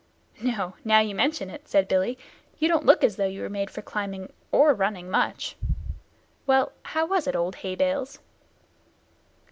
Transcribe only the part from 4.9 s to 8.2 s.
much. Well, how was it, old Hay bales?"